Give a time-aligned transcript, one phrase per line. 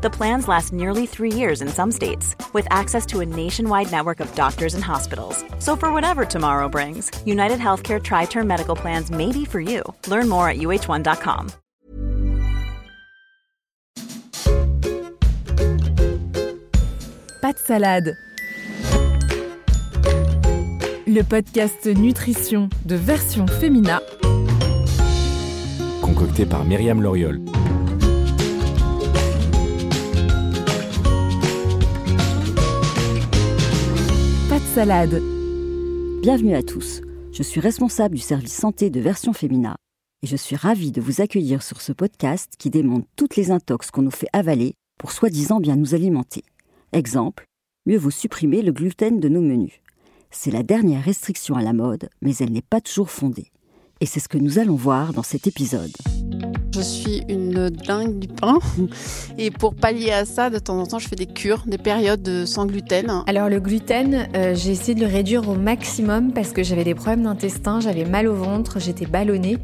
[0.00, 4.20] The plans last nearly three years in some states, with access to a nationwide network
[4.20, 5.44] of doctors and hospitals.
[5.58, 9.82] So, for whatever tomorrow brings, United Healthcare Tri Term Medical Plans may be for you.
[10.06, 11.50] Learn more at uh1.com.
[17.40, 18.16] Pas de salade
[21.08, 24.02] le podcast Nutrition de Version Femina,
[26.02, 27.40] concocté par Myriam Loriol.
[36.22, 37.00] Bienvenue à tous.
[37.32, 39.74] Je suis responsable du service santé de Version Femina
[40.22, 43.90] et je suis ravie de vous accueillir sur ce podcast qui démontre toutes les intox
[43.90, 46.44] qu'on nous fait avaler pour soi-disant bien nous alimenter.
[46.92, 47.44] Exemple,
[47.86, 49.80] mieux vous supprimer le gluten de nos menus.
[50.30, 53.50] C'est la dernière restriction à la mode, mais elle n'est pas toujours fondée.
[54.00, 55.90] Et c'est ce que nous allons voir dans cet épisode.
[56.78, 58.60] Je suis une dingue du pain.
[59.36, 62.46] Et pour pallier à ça, de temps en temps, je fais des cures, des périodes
[62.46, 63.24] sans gluten.
[63.26, 66.94] Alors le gluten, euh, j'ai essayé de le réduire au maximum parce que j'avais des
[66.94, 69.58] problèmes d'intestin, j'avais mal au ventre, j'étais ballonnée.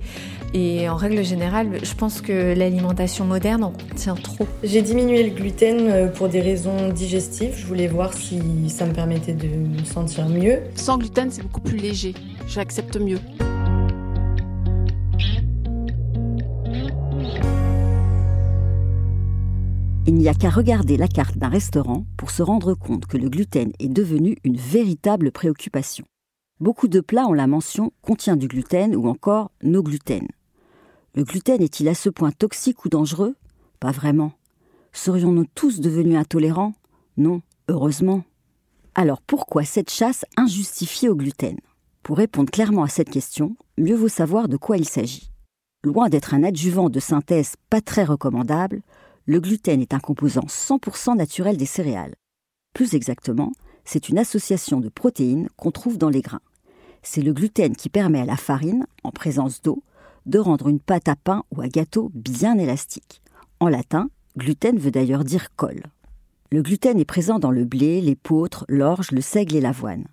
[0.55, 4.49] Et en règle générale, je pense que l'alimentation moderne en contient trop.
[4.65, 7.55] J'ai diminué le gluten euh, pour des raisons digestives.
[7.57, 10.59] Je voulais voir si ça me permettait de me sentir mieux.
[10.75, 12.13] Sans gluten, c'est beaucoup plus léger.
[12.49, 13.21] J'accepte mieux.
[20.07, 23.31] Il n'y a qu'à regarder la carte d'un restaurant pour se rendre compte que le
[23.31, 26.05] gluten est devenu une véritable préoccupation.
[26.61, 30.29] Beaucoup de plats ont la mention contient du gluten ou encore no gluten.
[31.15, 33.35] Le gluten est-il à ce point toxique ou dangereux?
[33.81, 34.33] Pas vraiment.
[34.93, 36.75] Serions-nous tous devenus intolérants?
[37.17, 38.25] Non, heureusement.
[38.95, 41.57] Alors pourquoi cette chasse injustifiée au gluten?
[42.03, 45.31] Pour répondre clairement à cette question, mieux vaut savoir de quoi il s'agit.
[45.83, 48.83] Loin d'être un adjuvant de synthèse pas très recommandable,
[49.27, 52.15] le gluten est un composant 100% naturel des céréales.
[52.75, 53.53] Plus exactement,
[53.85, 56.43] c'est une association de protéines qu'on trouve dans les grains.
[57.03, 59.83] C'est le gluten qui permet à la farine, en présence d'eau,
[60.27, 63.23] de rendre une pâte à pain ou à gâteau bien élastique.
[63.61, 65.85] En latin, gluten veut d'ailleurs dire colle.
[66.51, 70.05] Le gluten est présent dans le blé, l'épeautre, l'orge, le seigle et l'avoine.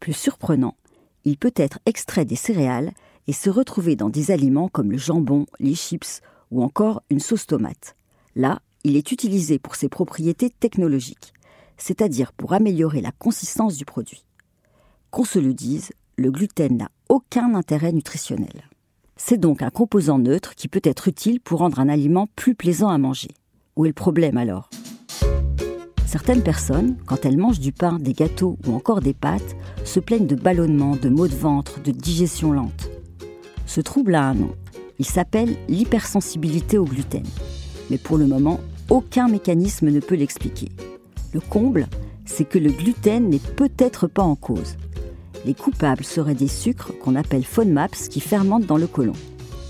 [0.00, 0.76] Plus surprenant,
[1.24, 2.92] il peut être extrait des céréales
[3.28, 7.46] et se retrouver dans des aliments comme le jambon, les chips ou encore une sauce
[7.46, 7.96] tomate.
[8.36, 11.32] Là, il est utilisé pour ses propriétés technologiques,
[11.78, 14.26] c'est-à-dire pour améliorer la consistance du produit.
[15.10, 18.68] Qu'on se le dise, le gluten n'a aucun intérêt nutritionnel.
[19.16, 22.90] C'est donc un composant neutre qui peut être utile pour rendre un aliment plus plaisant
[22.90, 23.30] à manger.
[23.74, 24.68] Où est le problème alors?
[26.04, 30.26] Certaines personnes, quand elles mangent du pain, des gâteaux ou encore des pâtes, se plaignent
[30.26, 32.90] de ballonnements, de maux de ventre, de digestion lente.
[33.64, 34.54] Ce trouble a un nom.
[34.98, 37.24] Il s'appelle l'hypersensibilité au gluten.
[37.90, 40.70] Mais pour le moment, aucun mécanisme ne peut l'expliquer.
[41.32, 41.88] Le comble,
[42.24, 44.76] c'est que le gluten n'est peut-être pas en cause.
[45.44, 49.12] Les coupables seraient des sucres qu'on appelle FODMAPs qui fermentent dans le côlon.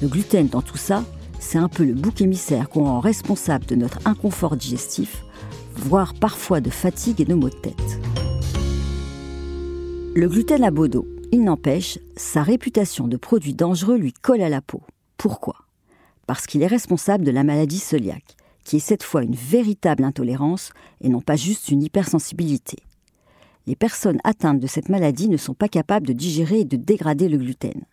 [0.01, 1.05] Le gluten dans tout ça,
[1.39, 5.25] c'est un peu le bouc émissaire qu'on rend responsable de notre inconfort digestif,
[5.77, 8.01] voire parfois de fatigue et de maux de tête.
[10.15, 11.07] Le gluten a beau dos.
[11.33, 14.81] Il n'empêche, sa réputation de produit dangereux lui colle à la peau.
[15.19, 15.66] Pourquoi?
[16.27, 20.71] Parce qu'il est responsable de la maladie cœliaque, qui est cette fois une véritable intolérance
[21.01, 22.79] et non pas juste une hypersensibilité
[23.67, 27.29] les personnes atteintes de cette maladie ne sont pas capables de digérer et de dégrader
[27.29, 27.85] le gluten.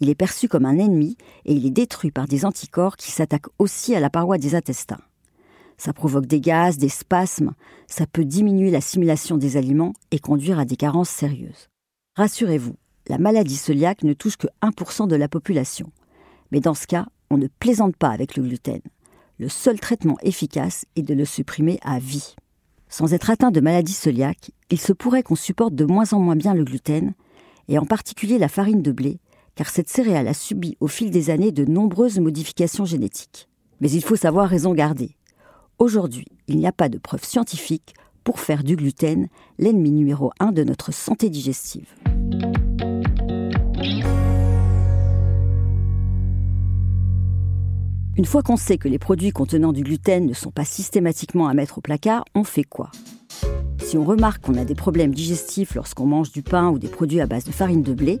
[0.00, 3.52] Il est perçu comme un ennemi et il est détruit par des anticorps qui s'attaquent
[3.58, 5.00] aussi à la paroi des intestins.
[5.78, 7.52] Ça provoque des gaz, des spasmes,
[7.86, 11.68] ça peut diminuer l'assimilation des aliments et conduire à des carences sérieuses.
[12.16, 12.76] Rassurez-vous,
[13.08, 15.90] la maladie cœliaque ne touche que 1% de la population.
[16.50, 18.80] Mais dans ce cas, on ne plaisante pas avec le gluten.
[19.38, 22.34] Le seul traitement efficace est de le supprimer à vie.
[22.88, 26.36] Sans être atteint de maladie cœliaque, il se pourrait qu'on supporte de moins en moins
[26.36, 27.14] bien le gluten,
[27.68, 29.18] et en particulier la farine de blé,
[29.54, 33.48] car cette céréale a subi au fil des années de nombreuses modifications génétiques.
[33.80, 35.16] Mais il faut savoir raison garder.
[35.78, 39.28] Aujourd'hui, il n'y a pas de preuve scientifique pour faire du gluten
[39.58, 41.88] l'ennemi numéro un de notre santé digestive.
[48.14, 51.54] Une fois qu'on sait que les produits contenant du gluten ne sont pas systématiquement à
[51.54, 52.90] mettre au placard, on fait quoi?
[53.82, 57.22] Si on remarque qu'on a des problèmes digestifs lorsqu'on mange du pain ou des produits
[57.22, 58.20] à base de farine de blé,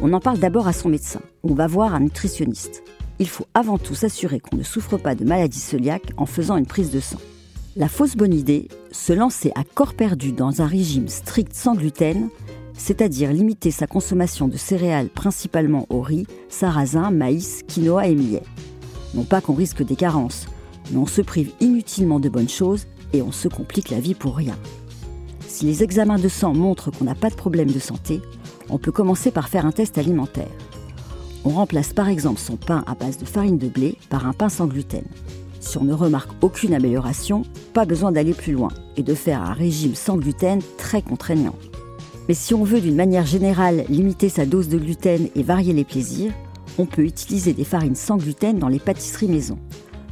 [0.00, 1.20] on en parle d'abord à son médecin.
[1.42, 2.84] On va voir un nutritionniste.
[3.18, 6.66] il faut avant tout s'assurer qu'on ne souffre pas de maladie cœliaque en faisant une
[6.66, 7.20] prise de sang.
[7.74, 12.28] La fausse bonne idée, se lancer à corps perdu dans un régime strict sans gluten,
[12.72, 18.42] c'est-à-dire limiter sa consommation de céréales principalement au riz, sarrasin, maïs, quinoa et millet.
[19.14, 20.46] Non pas qu'on risque des carences,
[20.90, 24.36] mais on se prive inutilement de bonnes choses et on se complique la vie pour
[24.36, 24.56] rien.
[25.46, 28.20] Si les examens de sang montrent qu'on n'a pas de problème de santé,
[28.68, 30.50] on peut commencer par faire un test alimentaire.
[31.44, 34.48] On remplace par exemple son pain à base de farine de blé par un pain
[34.48, 35.04] sans gluten.
[35.60, 39.52] Si on ne remarque aucune amélioration, pas besoin d'aller plus loin et de faire un
[39.52, 41.54] régime sans gluten très contraignant.
[42.28, 45.84] Mais si on veut d'une manière générale limiter sa dose de gluten et varier les
[45.84, 46.32] plaisirs,
[46.78, 49.58] on peut utiliser des farines sans gluten dans les pâtisseries maison,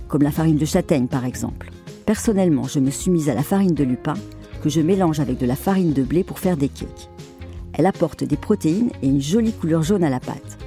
[0.09, 1.71] comme la farine de châtaigne par exemple.
[2.07, 4.15] Personnellement, je me suis mise à la farine de lupin,
[4.63, 7.09] que je mélange avec de la farine de blé pour faire des cakes.
[7.75, 10.59] Elle apporte des protéines et une jolie couleur jaune à la pâte.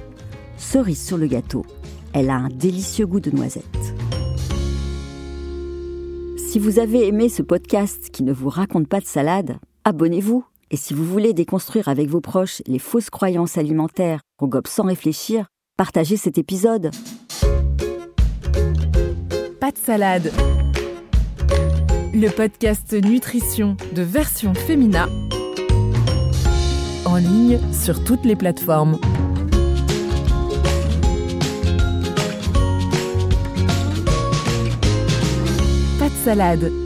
[0.56, 1.64] Cerise sur le gâteau,
[2.12, 3.64] elle a un délicieux goût de noisette.
[6.36, 10.44] Si vous avez aimé ce podcast qui ne vous raconte pas de salade, abonnez-vous.
[10.70, 14.84] Et si vous voulez déconstruire avec vos proches les fausses croyances alimentaires qu'on gobe sans
[14.84, 15.46] réfléchir,
[15.76, 16.90] partagez cet épisode.
[19.60, 20.32] Pas de salade.
[22.14, 25.06] Le podcast Nutrition de version féminin
[27.04, 28.98] en ligne sur toutes les plateformes.
[35.98, 36.85] Pas de salade.